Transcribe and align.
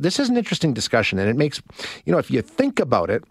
this 0.00 0.18
is 0.18 0.28
an 0.28 0.36
interesting 0.36 0.74
discussion, 0.74 1.18
and 1.18 1.28
it 1.28 1.36
makes, 1.36 1.62
you 2.04 2.12
know, 2.12 2.18
if 2.18 2.30
you 2.30 2.42
think 2.42 2.80
about 2.80 3.10
it, 3.10 3.24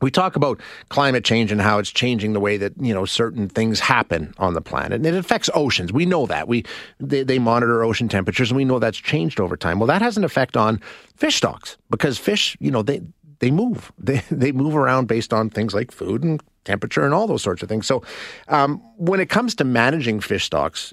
we 0.00 0.10
talk 0.10 0.36
about 0.36 0.60
climate 0.90 1.24
change 1.24 1.50
and 1.50 1.60
how 1.60 1.78
it's 1.78 1.90
changing 1.90 2.32
the 2.32 2.40
way 2.40 2.56
that 2.56 2.72
you 2.78 2.92
know 2.92 3.04
certain 3.04 3.48
things 3.48 3.80
happen 3.80 4.34
on 4.38 4.54
the 4.54 4.60
planet 4.60 4.92
and 4.96 5.06
it 5.06 5.14
affects 5.14 5.48
oceans. 5.54 5.92
We 5.92 6.04
know 6.04 6.26
that. 6.26 6.46
We 6.48 6.64
they, 7.00 7.22
they, 7.22 7.38
monitor 7.38 7.82
ocean 7.82 8.08
temperatures 8.08 8.50
and 8.50 8.56
we 8.56 8.64
know 8.64 8.78
that's 8.78 8.98
changed 8.98 9.40
over 9.40 9.56
time. 9.56 9.78
Well 9.78 9.86
that 9.86 10.02
has 10.02 10.16
an 10.16 10.24
effect 10.24 10.56
on 10.56 10.80
fish 11.16 11.36
stocks 11.36 11.78
because 11.90 12.18
fish 12.18 12.56
you 12.60 12.70
know 12.70 12.82
they 12.82 13.00
they 13.38 13.50
move. 13.50 13.92
They 13.98 14.22
they 14.30 14.52
move 14.52 14.76
around 14.76 15.06
based 15.06 15.32
on 15.32 15.48
things 15.48 15.74
like 15.74 15.90
food 15.90 16.22
and 16.22 16.42
temperature 16.64 17.04
and 17.04 17.14
all 17.14 17.26
those 17.26 17.42
sorts 17.42 17.62
of 17.62 17.68
things. 17.68 17.86
So 17.86 18.02
um, 18.48 18.82
when 18.96 19.20
it 19.20 19.30
comes 19.30 19.54
to 19.56 19.64
managing 19.64 20.20
fish 20.20 20.44
stocks 20.44 20.92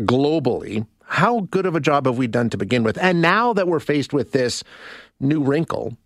globally 0.00 0.86
how 1.06 1.40
good 1.50 1.66
of 1.66 1.74
a 1.74 1.80
job 1.80 2.06
have 2.06 2.18
we 2.18 2.26
done 2.26 2.50
to 2.50 2.56
begin 2.56 2.82
with 2.82 2.98
and 2.98 3.20
now 3.20 3.52
that 3.52 3.68
we're 3.68 3.80
faced 3.80 4.12
with 4.12 4.32
this 4.32 4.64
new 5.20 5.42
wrinkle 5.42 5.96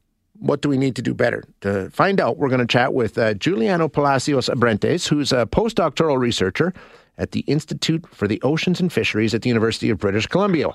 what 0.41 0.63
do 0.63 0.69
we 0.69 0.77
need 0.77 0.97
to 0.97 1.03
do 1.03 1.15
better? 1.15 1.45
To 1.63 1.91
find 1.91 2.21
out, 2.21 2.39
we're 2.39 2.49
going 2.49 2.61
to 2.61 2.67
chat 2.67 2.95
with 2.95 3.19
uh, 3.19 3.35
Juliano 3.35 3.89
Palacios 3.89 4.49
Abrantes, 4.49 5.09
who's 5.09 5.33
a 5.33 5.47
postdoctoral 5.47 6.19
researcher 6.19 6.73
at 7.19 7.33
the 7.33 7.41
Institute 7.41 8.05
for 8.15 8.29
the 8.29 8.41
Oceans 8.43 8.81
and 8.81 8.93
Fisheries 8.93 9.35
at 9.35 9.43
the 9.43 9.49
University 9.49 9.91
of 9.91 9.99
British 9.99 10.27
Columbia. 10.27 10.69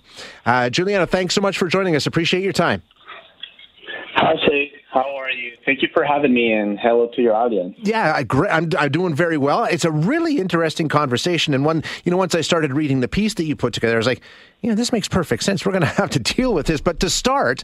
Uh, 0.45 0.69
Juliano, 0.69 1.05
thanks 1.05 1.33
so 1.33 1.41
much 1.41 1.57
for 1.57 1.67
joining 1.67 1.95
us. 1.95 2.05
Appreciate 2.05 2.43
your 2.43 2.53
time. 2.53 2.81
Hi. 4.15 4.35
How 4.93 5.15
are 5.17 5.31
you? 5.31 5.53
Thank 5.65 5.81
you 5.81 5.87
for 5.91 6.03
having 6.03 6.35
me, 6.35 6.53
and 6.53 6.77
hello 6.79 7.09
to 7.15 7.21
your 7.21 7.33
audience. 7.33 7.75
Yeah, 7.79 8.13
I, 8.13 8.25
I'm, 8.51 8.69
I'm 8.77 8.91
doing 8.91 9.15
very 9.15 9.39
well. 9.39 9.63
It's 9.63 9.85
a 9.85 9.91
really 9.91 10.37
interesting 10.37 10.87
conversation, 10.87 11.55
and 11.55 11.65
one, 11.65 11.83
you 12.03 12.11
know, 12.11 12.17
once 12.17 12.35
I 12.35 12.41
started 12.41 12.73
reading 12.73 12.99
the 12.99 13.07
piece 13.07 13.33
that 13.35 13.45
you 13.45 13.55
put 13.55 13.73
together, 13.73 13.95
I 13.95 13.97
was 13.97 14.05
like, 14.05 14.21
you 14.61 14.69
know, 14.69 14.75
this 14.75 14.91
makes 14.91 15.07
perfect 15.07 15.41
sense. 15.41 15.65
We're 15.65 15.71
going 15.71 15.81
to 15.81 15.87
have 15.87 16.11
to 16.11 16.19
deal 16.19 16.53
with 16.53 16.67
this. 16.67 16.79
But 16.79 16.99
to 16.99 17.09
start, 17.09 17.63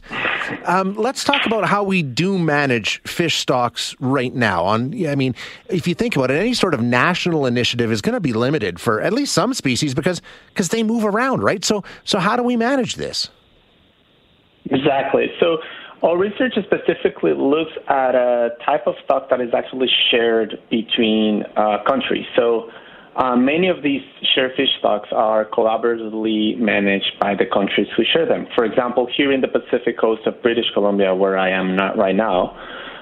um, 0.64 0.96
let's 0.96 1.22
talk 1.22 1.46
about 1.46 1.64
how 1.66 1.84
we 1.84 2.02
do 2.02 2.36
manage 2.36 3.00
fish 3.02 3.36
stocks 3.36 3.94
right 4.00 4.34
now. 4.34 4.64
On, 4.64 4.92
I 5.06 5.14
mean, 5.14 5.36
if 5.68 5.86
you 5.86 5.94
think 5.94 6.16
about 6.16 6.32
it, 6.32 6.34
any 6.34 6.54
sort 6.54 6.74
of 6.74 6.82
national 6.82 7.46
initiative 7.46 7.92
is 7.92 8.02
going 8.02 8.14
to 8.14 8.20
be 8.20 8.32
limited 8.32 8.80
for 8.80 9.00
at 9.00 9.12
least 9.12 9.32
some 9.32 9.54
species 9.54 9.94
because 9.94 10.20
because 10.48 10.70
they 10.70 10.82
move 10.82 11.04
around, 11.04 11.44
right? 11.44 11.64
So, 11.64 11.84
so 12.02 12.18
how 12.18 12.34
do 12.34 12.42
we 12.42 12.56
manage 12.56 12.96
this? 12.96 13.28
Exactly. 14.64 15.32
So 15.38 15.58
our 16.02 16.16
research 16.16 16.54
specifically 16.64 17.32
looks 17.34 17.72
at 17.88 18.14
a 18.14 18.50
type 18.64 18.86
of 18.86 18.94
stock 19.04 19.28
that 19.30 19.40
is 19.40 19.50
actually 19.54 19.88
shared 20.10 20.58
between 20.70 21.44
uh, 21.56 21.78
countries. 21.86 22.24
So 22.36 22.70
uh, 23.16 23.36
many 23.36 23.68
of 23.68 23.82
these 23.82 24.02
shared 24.34 24.52
fish 24.56 24.68
stocks 24.78 25.08
are 25.12 25.44
collaboratively 25.44 26.58
managed 26.58 27.18
by 27.20 27.34
the 27.34 27.44
countries 27.44 27.88
who 27.96 28.04
share 28.12 28.26
them. 28.26 28.46
For 28.54 28.64
example, 28.64 29.08
here 29.14 29.32
in 29.32 29.40
the 29.40 29.48
Pacific 29.48 29.98
coast 29.98 30.26
of 30.26 30.40
British 30.42 30.66
Columbia, 30.72 31.14
where 31.14 31.36
I 31.36 31.50
am 31.50 31.76
not 31.76 31.98
right 31.98 32.14
now, 32.14 32.56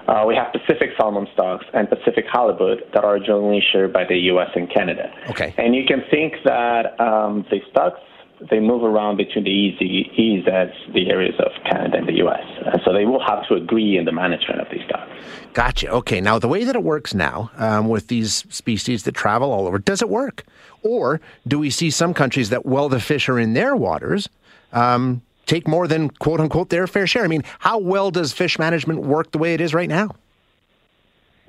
uh, 0.08 0.24
we 0.26 0.34
have 0.34 0.52
Pacific 0.52 0.90
salmon 0.98 1.26
stocks 1.34 1.66
and 1.74 1.88
Pacific 1.88 2.24
halibut 2.32 2.90
that 2.94 3.04
are 3.04 3.18
jointly 3.18 3.62
shared 3.70 3.92
by 3.92 4.04
the 4.08 4.16
U.S. 4.32 4.48
and 4.54 4.72
Canada. 4.72 5.12
Okay. 5.28 5.54
And 5.58 5.74
you 5.74 5.84
can 5.86 6.02
think 6.10 6.34
that 6.44 6.98
um, 6.98 7.44
the 7.50 7.60
stocks 7.70 8.00
they 8.50 8.60
move 8.60 8.84
around 8.84 9.16
between 9.16 9.44
the 9.44 9.50
EEZ, 9.50 10.18
EEZs, 10.18 10.94
the 10.94 11.10
areas 11.10 11.34
of 11.38 11.50
Canada 11.64 11.98
and 11.98 12.08
the 12.08 12.14
U.S. 12.18 12.44
And 12.66 12.80
so 12.84 12.92
they 12.92 13.04
will 13.04 13.24
have 13.24 13.46
to 13.48 13.54
agree 13.54 13.96
in 13.96 14.04
the 14.04 14.12
management 14.12 14.60
of 14.60 14.68
these 14.70 14.82
stocks. 14.86 15.10
Gotcha. 15.54 15.90
Okay. 15.90 16.20
Now, 16.20 16.38
the 16.38 16.48
way 16.48 16.64
that 16.64 16.76
it 16.76 16.82
works 16.82 17.14
now 17.14 17.50
um, 17.56 17.88
with 17.88 18.06
these 18.08 18.44
species 18.50 19.02
that 19.04 19.12
travel 19.12 19.52
all 19.52 19.66
over, 19.66 19.78
does 19.78 20.02
it 20.02 20.08
work? 20.08 20.44
Or 20.82 21.20
do 21.46 21.58
we 21.58 21.70
see 21.70 21.90
some 21.90 22.14
countries 22.14 22.50
that, 22.50 22.64
well, 22.64 22.88
the 22.88 23.00
fish 23.00 23.28
are 23.28 23.38
in 23.38 23.54
their 23.54 23.74
waters, 23.74 24.28
um, 24.72 25.22
take 25.46 25.66
more 25.66 25.88
than 25.88 26.10
quote 26.10 26.40
unquote 26.40 26.68
their 26.68 26.86
fair 26.86 27.06
share? 27.06 27.24
I 27.24 27.28
mean, 27.28 27.42
how 27.58 27.78
well 27.78 28.10
does 28.10 28.32
fish 28.32 28.58
management 28.58 29.00
work 29.00 29.32
the 29.32 29.38
way 29.38 29.54
it 29.54 29.60
is 29.60 29.74
right 29.74 29.88
now? 29.88 30.14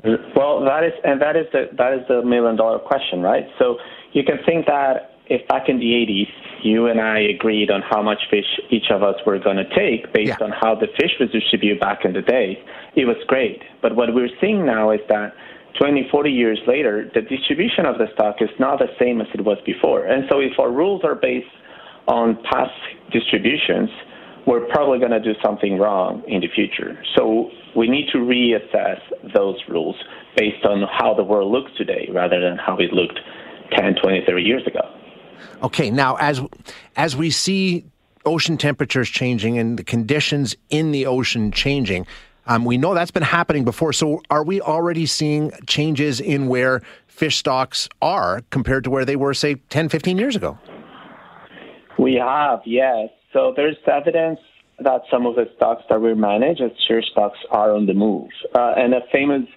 Well, 0.03 0.63
that 0.63 0.83
is, 0.85 0.93
and 1.03 1.21
that 1.21 1.35
is 1.35 1.45
the 1.51 1.69
that 1.77 1.93
is 1.93 2.07
the 2.07 2.23
million 2.23 2.55
dollar 2.55 2.79
question, 2.79 3.21
right? 3.21 3.45
So 3.59 3.77
you 4.13 4.23
can 4.23 4.37
think 4.45 4.65
that 4.65 5.18
if 5.29 5.47
back 5.47 5.69
in 5.69 5.79
the 5.79 5.85
80s 5.85 6.27
you 6.63 6.87
and 6.87 6.99
I 6.99 7.19
agreed 7.19 7.71
on 7.71 7.81
how 7.81 8.01
much 8.01 8.19
fish 8.29 8.59
each 8.69 8.91
of 8.91 9.03
us 9.03 9.15
were 9.25 9.39
going 9.39 9.57
to 9.57 9.69
take 9.75 10.11
based 10.13 10.39
yeah. 10.39 10.45
on 10.45 10.51
how 10.51 10.75
the 10.75 10.87
fish 10.99 11.11
was 11.19 11.29
distributed 11.31 11.79
back 11.79 12.03
in 12.03 12.13
the 12.13 12.21
day, 12.21 12.61
it 12.95 13.05
was 13.05 13.17
great. 13.27 13.61
But 13.81 13.95
what 13.95 14.13
we're 14.13 14.29
seeing 14.41 14.65
now 14.65 14.91
is 14.91 14.99
that 15.07 15.33
20, 15.79 16.09
40 16.11 16.31
years 16.31 16.59
later, 16.67 17.09
the 17.13 17.21
distribution 17.21 17.85
of 17.85 17.97
the 17.97 18.07
stock 18.13 18.37
is 18.41 18.49
not 18.59 18.79
the 18.79 18.89
same 18.99 19.21
as 19.21 19.27
it 19.33 19.45
was 19.45 19.57
before. 19.65 20.05
And 20.05 20.25
so 20.29 20.39
if 20.39 20.59
our 20.59 20.71
rules 20.71 21.03
are 21.03 21.15
based 21.15 21.47
on 22.07 22.37
past 22.51 22.73
distributions, 23.11 23.89
we're 24.47 24.65
probably 24.67 24.99
going 24.99 25.11
to 25.11 25.21
do 25.21 25.39
something 25.45 25.77
wrong 25.77 26.23
in 26.27 26.41
the 26.41 26.47
future. 26.53 27.01
So 27.15 27.51
we 27.75 27.87
need 27.87 28.09
to 28.11 28.17
reassess 28.17 28.99
those 29.35 29.57
rules 29.69 29.95
based 30.35 30.65
on 30.65 30.83
how 30.91 31.13
the 31.13 31.23
world 31.23 31.51
looks 31.51 31.71
today 31.77 32.09
rather 32.11 32.41
than 32.41 32.57
how 32.57 32.77
it 32.77 32.91
looked 32.91 33.19
10, 33.77 33.95
20, 34.01 34.23
30 34.25 34.41
years 34.41 34.65
ago. 34.65 34.98
Okay, 35.63 35.89
now 35.91 36.15
as 36.15 36.41
as 36.95 37.15
we 37.15 37.29
see 37.29 37.85
ocean 38.25 38.57
temperatures 38.57 39.09
changing 39.09 39.57
and 39.57 39.77
the 39.79 39.83
conditions 39.83 40.55
in 40.69 40.91
the 40.91 41.05
ocean 41.05 41.51
changing, 41.51 42.05
um, 42.49 42.65
we 42.65 42.77
know 42.77 42.95
that's 42.95 43.11
been 43.11 43.23
happening 43.23 43.63
before. 43.63 43.93
So, 43.93 44.23
are 44.29 44.43
we 44.43 44.59
already 44.59 45.05
seeing 45.05 45.51
changes 45.67 46.19
in 46.19 46.47
where 46.47 46.81
fish 47.07 47.37
stocks 47.37 47.87
are 48.01 48.41
compared 48.49 48.83
to 48.85 48.89
where 48.89 49.05
they 49.05 49.15
were, 49.15 49.35
say, 49.35 49.55
10, 49.69 49.89
15 49.89 50.17
years 50.17 50.35
ago? 50.35 50.57
We 51.99 52.15
have, 52.15 52.61
yes. 52.65 53.09
So, 53.33 53.53
there's 53.55 53.77
evidence 53.85 54.39
that 54.79 55.01
some 55.11 55.27
of 55.27 55.35
the 55.35 55.45
stocks 55.57 55.83
that 55.89 56.01
we 56.01 56.15
manage 56.15 56.59
as 56.59 56.71
share 56.87 57.03
stocks 57.03 57.37
are 57.51 57.71
on 57.71 57.85
the 57.85 57.93
move. 57.93 58.29
Uh, 58.55 58.73
and 58.75 58.95
a 58.95 59.01
famous 59.11 59.47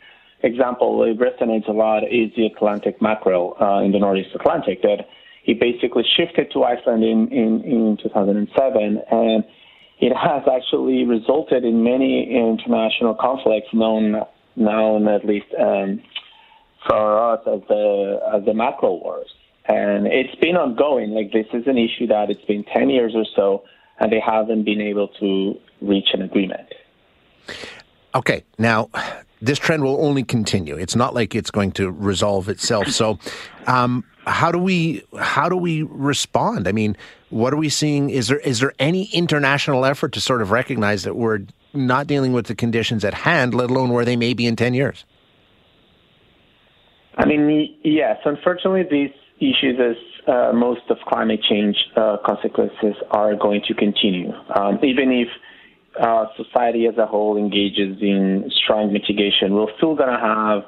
example, 0.43 1.03
it 1.05 1.19
resonates 1.19 1.69
a 1.69 1.73
lot, 1.73 2.03
is 2.05 2.31
the 2.37 2.47
Atlantic 2.47 3.01
mackerel 3.01 3.57
uh, 3.61 3.79
in 3.83 3.93
the 3.93 3.99
Northeast 4.01 4.35
Atlantic 4.35 4.83
that 4.83 5.07
he 5.43 5.55
basically 5.55 6.05
shifted 6.17 6.53
to 6.53 6.65
Iceland 6.65 7.03
in, 7.03 7.29
in, 7.29 7.65
in 7.65 7.99
2007, 8.03 9.03
and 9.11 9.45
it 9.99 10.13
has 10.17 10.43
actually 10.51 11.05
resulted 11.05 11.65
in 11.65 11.83
many 11.83 12.31
international 12.31 13.15
conflicts 13.15 13.69
known 13.73 14.23
known 14.55 15.09
at 15.09 15.25
least 15.25 15.47
um, 15.59 16.03
for 16.87 17.33
us 17.33 17.41
as 17.47 17.61
the 17.69 18.21
as 18.35 18.45
the 18.45 18.55
mackerel 18.55 19.01
wars. 19.01 19.29
And 19.67 20.07
it's 20.07 20.35
been 20.41 20.57
ongoing. 20.57 21.11
Like 21.11 21.33
this 21.33 21.47
is 21.53 21.67
an 21.67 21.79
issue 21.79 22.09
that 22.09 22.31
it's 22.31 22.45
been 22.47 22.65
10 22.65 22.91
years 22.91 23.13
or 23.15 23.25
so, 23.37 23.65
and 24.01 24.11
they 24.13 24.21
haven't 24.21 24.65
been 24.65 24.81
able 24.81 25.09
to 25.21 25.55
reach 25.81 26.09
an 26.13 26.23
agreement. 26.23 26.69
Okay, 28.15 28.45
now 28.59 28.91
this 29.41 29.59
trend 29.59 29.83
will 29.83 30.05
only 30.05 30.23
continue. 30.23 30.77
It's 30.77 30.97
not 30.97 31.15
like 31.15 31.35
it's 31.35 31.51
going 31.51 31.73
to 31.73 31.91
resolve 31.91 32.49
itself. 32.49 32.89
So, 32.89 33.19
um, 33.67 34.05
how 34.27 34.53
do 34.53 34.59
we 34.59 35.03
how 35.19 35.49
do 35.49 35.57
we 35.57 35.83
respond? 35.83 36.69
I 36.69 36.73
mean, 36.73 36.97
what 37.31 37.53
are 37.53 37.57
we 37.57 37.69
seeing? 37.69 38.11
Is 38.11 38.29
there 38.29 38.39
is 38.39 38.61
there 38.61 38.73
any 38.79 39.05
international 39.13 39.85
effort 39.85 40.13
to 40.13 40.21
sort 40.21 40.43
of 40.43 40.51
recognize 40.51 41.05
that 41.05 41.15
we're 41.15 41.41
not 41.75 42.07
dealing 42.07 42.33
with 42.33 42.47
the 42.47 42.55
conditions 42.55 43.05
at 43.05 43.15
hand, 43.15 43.55
let 43.55 43.71
alone 43.71 43.91
where 43.91 44.05
they 44.05 44.17
may 44.17 44.35
be 44.35 44.47
in 44.47 44.57
ten 44.57 44.75
years? 44.75 45.05
I 47.17 47.27
mean, 47.27 47.77
yes. 47.85 48.19
Unfortunately, 48.25 48.85
these 48.91 49.13
issues, 49.39 49.79
as 49.79 50.29
uh, 50.29 50.53
most 50.53 50.83
of 50.89 50.99
climate 51.07 51.41
change 51.49 51.77
uh, 51.97 52.17
consequences, 52.25 52.95
are 53.11 53.35
going 53.35 53.63
to 53.69 53.75
continue, 53.75 54.33
um, 54.55 54.79
even 54.83 55.13
if 55.13 55.29
uh, 56.01 56.27
society 56.37 56.87
as 56.87 56.97
a 56.97 57.07
whole 57.07 57.37
engages 57.37 58.01
in 58.01 58.51
strong 58.65 58.93
mitigation. 58.93 59.55
We're 59.55 59.75
still 59.77 59.95
going 59.95 60.09
to 60.09 60.19
have 60.19 60.65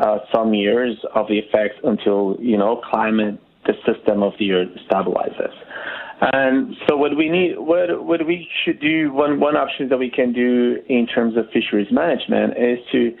uh, 0.00 0.18
some 0.34 0.54
years 0.54 0.96
of 1.14 1.26
the 1.28 1.38
effects 1.38 1.76
until 1.84 2.36
you 2.40 2.56
know 2.56 2.80
climate, 2.90 3.40
the 3.66 3.74
system 3.86 4.22
of 4.22 4.32
the 4.38 4.52
earth 4.52 4.68
stabilizes. 4.90 5.52
And 6.22 6.74
so 6.86 6.96
what 6.96 7.16
we 7.16 7.28
need, 7.28 7.58
what 7.58 8.04
what 8.04 8.26
we 8.26 8.48
should 8.64 8.80
do, 8.80 9.12
one 9.12 9.40
one 9.40 9.56
option 9.56 9.88
that 9.88 9.98
we 9.98 10.10
can 10.10 10.32
do 10.32 10.76
in 10.88 11.06
terms 11.06 11.36
of 11.36 11.46
fisheries 11.52 11.88
management 11.90 12.58
is 12.58 12.78
to 12.92 13.16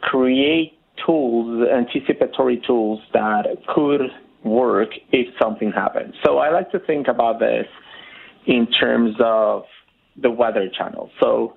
create 0.00 0.78
tools, 1.06 1.68
anticipatory 1.68 2.60
tools 2.66 3.00
that 3.12 3.46
could 3.74 4.02
work 4.44 4.88
if 5.12 5.28
something 5.40 5.70
happens. 5.70 6.14
So 6.24 6.38
I 6.38 6.50
like 6.50 6.70
to 6.72 6.80
think 6.80 7.06
about 7.08 7.38
this 7.38 7.66
in 8.46 8.66
terms 8.66 9.14
of 9.20 9.62
the 10.20 10.30
weather 10.30 10.68
channel. 10.76 11.10
So 11.20 11.54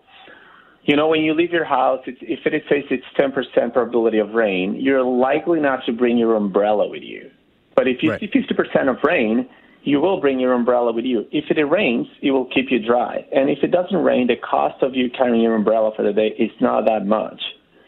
you 0.86 0.96
know, 0.96 1.08
when 1.08 1.22
you 1.22 1.34
leave 1.34 1.52
your 1.52 1.66
house, 1.66 2.02
if 2.06 2.46
it 2.46 2.64
says 2.70 2.84
it's 2.92 3.06
10% 3.18 3.74
probability 3.74 4.20
of 4.20 4.30
rain, 4.30 4.76
you're 4.80 5.04
likely 5.04 5.60
not 5.60 5.86
to 5.88 5.92
bring 5.92 6.18
your 6.18 6.36
umbrella 6.36 6.88
with 6.88 7.02
you. 7.02 7.32
But 7.76 7.88
if 7.88 8.04
you 8.04 8.12
right. 8.12 8.20
see 8.20 8.28
50% 8.28 8.90
of 8.90 8.98
rain, 9.04 9.50
you 9.84 10.00
will 10.00 10.22
bring 10.22 10.40
your 10.40 10.54
umbrella 10.54 10.94
with 10.94 11.06
you. 11.06 11.26
If 11.32 11.46
it 11.50 11.62
rains, 11.64 12.08
it 12.22 12.32
will 12.32 12.46
keep 12.46 12.68
you 12.70 12.80
dry. 12.80 13.26
And 13.32 13.50
if 13.50 13.64
it 13.64 13.72
doesn't 13.72 13.98
rain, 13.98 14.28
the 14.28 14.36
cost 14.36 14.82
of 14.84 14.96
you 14.96 15.10
carrying 15.10 15.42
your 15.42 15.56
umbrella 15.56 15.92
for 15.96 16.04
the 16.04 16.14
day 16.14 16.36
is 16.38 16.52
not 16.62 16.86
that 16.86 17.06
much. 17.06 17.42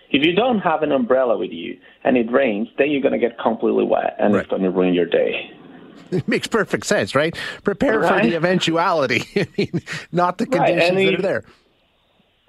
If 0.10 0.26
you 0.26 0.34
don't 0.34 0.60
have 0.60 0.84
an 0.84 0.92
umbrella 0.92 1.38
with 1.38 1.52
you 1.52 1.78
and 2.04 2.18
it 2.18 2.32
rains, 2.32 2.68
then 2.78 2.92
you're 2.92 3.02
going 3.02 3.20
to 3.20 3.20
get 3.20 3.38
completely 3.40 3.84
wet 3.84 4.16
and 4.20 4.34
right. 4.34 4.42
it's 4.42 4.50
going 4.50 4.64
to 4.64 4.72
ruin 4.72 4.94
your 4.94 5.06
day. 5.06 5.52
It 6.10 6.26
makes 6.26 6.48
perfect 6.48 6.86
sense, 6.86 7.16
right? 7.16 7.38
Prepare 7.66 8.00
right. 8.00 8.24
for 8.24 8.30
the 8.30 8.38
eventuality, 8.38 9.26
not 10.14 10.38
the 10.38 10.46
conditions 10.46 10.96
right. 10.96 11.06
that 11.06 11.16
are 11.16 11.22
there. 11.22 11.44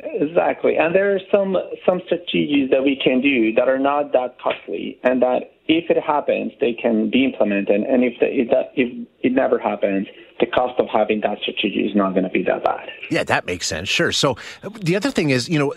Exactly, 0.00 0.76
and 0.76 0.94
there 0.94 1.14
are 1.16 1.20
some 1.32 1.56
some 1.84 2.00
strategies 2.06 2.70
that 2.70 2.84
we 2.84 3.00
can 3.02 3.20
do 3.20 3.52
that 3.54 3.68
are 3.68 3.80
not 3.80 4.12
that 4.12 4.36
costly, 4.40 4.96
and 5.02 5.20
that 5.22 5.50
if 5.66 5.90
it 5.90 6.00
happens, 6.00 6.52
they 6.60 6.72
can 6.72 7.10
be 7.10 7.24
implemented. 7.24 7.68
And 7.68 8.04
if 8.04 8.14
the, 8.20 8.26
if, 8.26 8.48
that, 8.50 8.72
if 8.74 9.08
it 9.22 9.32
never 9.32 9.58
happens, 9.58 10.06
the 10.38 10.46
cost 10.46 10.78
of 10.78 10.86
having 10.92 11.20
that 11.22 11.38
strategy 11.42 11.86
is 11.88 11.96
not 11.96 12.12
going 12.12 12.22
to 12.22 12.30
be 12.30 12.42
that 12.44 12.64
bad. 12.64 12.88
Yeah, 13.10 13.24
that 13.24 13.44
makes 13.44 13.66
sense. 13.66 13.88
Sure. 13.88 14.12
So 14.12 14.36
the 14.80 14.94
other 14.94 15.10
thing 15.10 15.30
is, 15.30 15.48
you 15.48 15.58
know, 15.58 15.74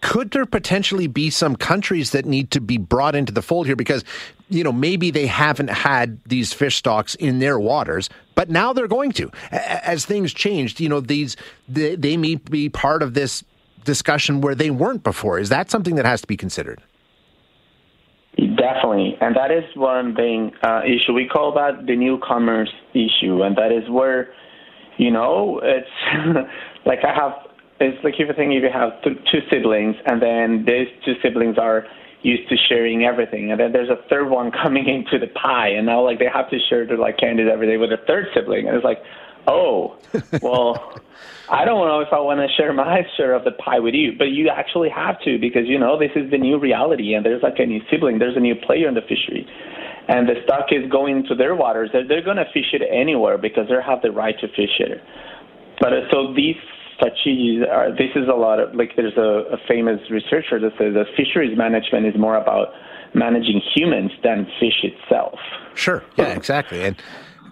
could 0.00 0.30
there 0.30 0.46
potentially 0.46 1.06
be 1.06 1.30
some 1.30 1.56
countries 1.56 2.12
that 2.12 2.24
need 2.24 2.50
to 2.52 2.60
be 2.60 2.78
brought 2.78 3.14
into 3.14 3.32
the 3.32 3.42
fold 3.42 3.66
here 3.66 3.76
because 3.76 4.04
you 4.48 4.62
know 4.62 4.72
maybe 4.72 5.10
they 5.10 5.26
haven't 5.26 5.70
had 5.70 6.22
these 6.24 6.52
fish 6.52 6.76
stocks 6.76 7.14
in 7.16 7.40
their 7.40 7.58
waters 7.58 8.08
but 8.36 8.48
now 8.48 8.72
they're 8.72 8.86
going 8.86 9.10
to 9.10 9.30
as 9.50 10.04
things 10.04 10.32
changed 10.32 10.78
you 10.78 10.88
know 10.88 11.00
these 11.00 11.36
they, 11.68 11.96
they 11.96 12.16
may 12.16 12.36
be 12.36 12.68
part 12.68 13.02
of 13.02 13.14
this 13.14 13.42
discussion 13.88 14.42
where 14.42 14.54
they 14.54 14.70
weren't 14.70 15.02
before. 15.02 15.38
Is 15.38 15.48
that 15.48 15.70
something 15.70 15.96
that 15.96 16.04
has 16.04 16.20
to 16.20 16.26
be 16.26 16.36
considered? 16.36 16.82
Definitely, 18.36 19.16
and 19.20 19.34
that 19.34 19.50
is 19.50 19.64
one 19.74 20.14
thing 20.14 20.52
uh, 20.62 20.82
issue. 20.84 21.12
We 21.12 21.26
call 21.26 21.52
that 21.54 21.86
the 21.86 21.96
newcomers 21.96 22.70
issue, 22.92 23.42
and 23.42 23.56
that 23.56 23.72
is 23.72 23.88
where, 23.90 24.28
you 24.96 25.10
know, 25.10 25.60
it's 25.64 25.96
like 26.86 27.00
I 27.02 27.14
have. 27.14 27.32
It's 27.80 27.98
like 28.04 28.14
if 28.18 28.28
you 28.28 28.34
think 28.36 28.52
if 28.52 28.62
you 28.62 28.70
have 28.72 29.02
two 29.02 29.40
siblings, 29.50 29.96
and 30.06 30.22
then 30.22 30.64
these 30.66 30.86
two 31.04 31.14
siblings 31.22 31.56
are 31.58 31.86
used 32.22 32.48
to 32.50 32.56
sharing 32.68 33.04
everything, 33.04 33.50
and 33.50 33.58
then 33.58 33.72
there's 33.72 33.90
a 33.90 33.98
third 34.08 34.28
one 34.28 34.52
coming 34.62 34.86
into 34.86 35.18
the 35.18 35.32
pie, 35.34 35.70
and 35.70 35.86
now 35.86 36.04
like 36.04 36.18
they 36.20 36.30
have 36.32 36.50
to 36.50 36.58
share 36.68 36.86
their 36.86 36.98
like 36.98 37.16
candies 37.18 37.48
every 37.50 37.66
day 37.66 37.76
with 37.76 37.90
a 37.90 37.98
third 38.06 38.26
sibling, 38.34 38.68
and 38.68 38.76
it's 38.76 38.84
like, 38.84 38.98
oh, 39.48 39.96
well. 40.42 40.94
I 41.50 41.64
don't 41.64 41.88
know 41.88 42.00
if 42.00 42.08
I 42.12 42.20
want 42.20 42.40
to 42.40 42.48
share 42.56 42.72
my 42.74 43.00
share 43.16 43.32
of 43.32 43.44
the 43.44 43.52
pie 43.52 43.80
with 43.80 43.94
you, 43.94 44.12
but 44.16 44.28
you 44.28 44.48
actually 44.50 44.90
have 44.90 45.18
to 45.24 45.38
because 45.38 45.64
you 45.64 45.78
know 45.78 45.98
this 45.98 46.12
is 46.14 46.30
the 46.30 46.36
new 46.36 46.58
reality, 46.58 47.14
and 47.14 47.24
there's 47.24 47.42
like 47.42 47.58
a 47.58 47.64
new 47.64 47.80
sibling, 47.90 48.18
there's 48.18 48.36
a 48.36 48.40
new 48.40 48.54
player 48.54 48.86
in 48.86 48.94
the 48.94 49.00
fishery, 49.00 49.48
and 50.08 50.28
the 50.28 50.34
stock 50.44 50.66
is 50.70 50.90
going 50.90 51.24
to 51.28 51.34
their 51.34 51.54
waters. 51.54 51.90
They're, 51.92 52.06
they're 52.06 52.24
going 52.24 52.36
to 52.36 52.48
fish 52.52 52.72
it 52.72 52.82
anywhere 52.92 53.38
because 53.38 53.68
they 53.68 53.80
have 53.80 54.02
the 54.02 54.12
right 54.12 54.38
to 54.40 54.48
fish 54.48 54.76
it. 54.78 55.00
But 55.80 55.92
uh, 55.92 56.10
so 56.10 56.34
these 56.34 56.56
strategies 56.96 57.64
are. 57.70 57.90
This 57.92 58.12
is 58.14 58.28
a 58.28 58.36
lot 58.36 58.60
of 58.60 58.74
like 58.74 58.92
there's 58.96 59.16
a, 59.16 59.54
a 59.54 59.58
famous 59.66 60.00
researcher 60.10 60.60
that 60.60 60.72
says 60.76 60.94
that 60.94 61.06
fisheries 61.16 61.56
management 61.56 62.06
is 62.06 62.14
more 62.18 62.36
about 62.36 62.68
managing 63.14 63.62
humans 63.74 64.10
than 64.22 64.46
fish 64.60 64.84
itself. 64.84 65.38
Sure. 65.74 66.04
Yeah. 66.16 66.36
Exactly. 66.36 66.82
And 66.82 66.96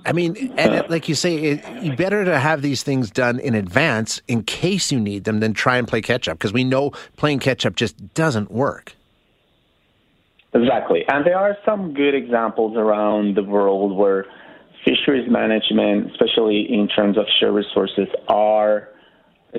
I 0.07 0.13
mean, 0.13 0.55
and 0.57 0.73
it, 0.73 0.89
like 0.89 1.09
you 1.09 1.17
say, 1.17 1.37
it, 1.37 1.83
you 1.83 1.97
better 1.97 2.25
to 2.25 2.39
have 2.39 2.63
these 2.63 2.85
things 2.85 3.11
done 3.11 3.41
in 3.41 3.57
advance 3.57 4.21
in 4.29 4.45
case 4.45 4.93
you 4.93 5.01
need 5.01 5.25
them 5.25 5.41
than 5.41 5.53
try 5.53 5.79
and 5.79 5.89
play 5.89 6.01
catch 6.01 6.29
up 6.29 6.39
because 6.39 6.53
we 6.53 6.63
know 6.63 6.93
playing 7.17 7.41
catch 7.41 7.67
up 7.67 7.75
just 7.75 8.15
doesn't 8.15 8.51
work. 8.51 8.95
Exactly, 10.55 11.03
and 11.09 11.27
there 11.27 11.37
are 11.37 11.59
some 11.67 11.93
good 11.93 12.15
examples 12.15 12.77
around 12.77 13.37
the 13.37 13.43
world 13.43 13.97
where 13.97 14.27
fisheries 14.85 15.29
management, 15.29 16.13
especially 16.13 16.67
in 16.71 16.89
terms 16.89 17.19
of 17.19 17.25
share 17.41 17.53
resources, 17.53 18.07
are 18.29 18.89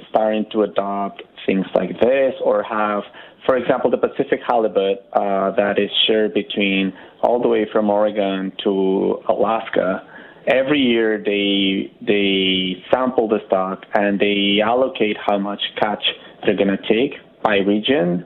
starting 0.10 0.46
to 0.54 0.64
adopt 0.64 1.24
things 1.46 1.66
like 1.76 1.90
this 2.00 2.34
or 2.44 2.64
have, 2.64 3.04
for 3.46 3.58
example, 3.58 3.92
the 3.92 3.98
Pacific 3.98 4.40
halibut 4.48 5.06
uh, 5.14 5.52
that 5.52 5.78
is 5.78 5.90
shared 6.08 6.34
between 6.34 6.94
all 7.22 7.42
the 7.42 7.48
way 7.48 7.68
from 7.72 7.90
Oregon 7.90 8.54
to 8.64 9.22
Alaska 9.28 10.08
every 10.48 10.80
year 10.80 11.22
they 11.24 11.92
they 12.02 12.84
sample 12.92 13.28
the 13.28 13.40
stock 13.48 13.84
and 13.94 14.20
they 14.20 14.60
allocate 14.64 15.18
how 15.26 15.38
much 15.38 15.62
catch 15.80 16.04
they're 16.46 16.56
going 16.56 16.68
to 16.68 16.88
take 16.88 17.20
by 17.44 17.58
region 17.58 18.26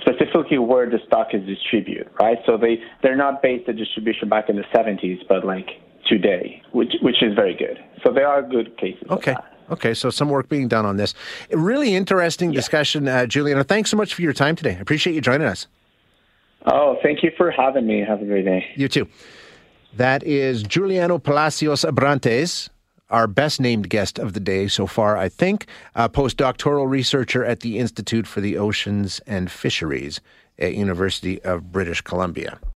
specifically 0.00 0.58
where 0.58 0.88
the 0.88 0.98
stock 1.06 1.28
is 1.32 1.42
distributed 1.46 2.10
right 2.20 2.38
so 2.44 2.56
they 2.56 2.78
they're 3.02 3.16
not 3.16 3.40
based 3.40 3.66
the 3.66 3.72
distribution 3.72 4.28
back 4.28 4.48
in 4.48 4.56
the 4.56 4.64
70s 4.74 5.18
but 5.28 5.44
like 5.44 5.68
today 6.06 6.60
which 6.72 6.92
which 7.02 7.22
is 7.22 7.34
very 7.34 7.54
good 7.54 7.78
so 8.04 8.12
there 8.12 8.26
are 8.26 8.42
good 8.42 8.76
cases 8.76 9.02
okay 9.08 9.34
Okay, 9.70 9.94
so 9.94 10.10
some 10.10 10.28
work 10.30 10.48
being 10.48 10.66
done 10.66 10.84
on 10.84 10.96
this. 10.96 11.14
Really 11.52 11.94
interesting 11.94 12.50
yeah. 12.50 12.56
discussion, 12.56 13.06
uh, 13.06 13.26
Juliano. 13.26 13.62
Thanks 13.62 13.88
so 13.88 13.96
much 13.96 14.14
for 14.14 14.22
your 14.22 14.32
time 14.32 14.56
today. 14.56 14.74
I 14.76 14.80
appreciate 14.80 15.14
you 15.14 15.20
joining 15.20 15.46
us. 15.46 15.68
Oh, 16.66 16.96
thank 17.04 17.22
you 17.22 17.30
for 17.36 17.52
having 17.52 17.86
me. 17.86 18.00
Have 18.00 18.20
a 18.20 18.24
great 18.24 18.44
day. 18.44 18.66
You 18.74 18.88
too. 18.88 19.06
That 19.94 20.22
is 20.22 20.62
Juliano 20.62 21.18
Palacios 21.18 21.84
Abrantes, 21.84 22.68
our 23.10 23.26
best 23.26 23.60
named 23.60 23.90
guest 23.90 24.20
of 24.20 24.34
the 24.34 24.40
day 24.40 24.68
so 24.68 24.86
far, 24.86 25.16
I 25.16 25.28
think, 25.28 25.66
a 25.96 26.08
postdoctoral 26.08 26.88
researcher 26.88 27.44
at 27.44 27.60
the 27.60 27.78
Institute 27.78 28.26
for 28.26 28.40
the 28.40 28.56
Oceans 28.56 29.20
and 29.26 29.50
Fisheries 29.50 30.20
at 30.60 30.74
University 30.74 31.42
of 31.42 31.72
British 31.72 32.02
Columbia. 32.02 32.60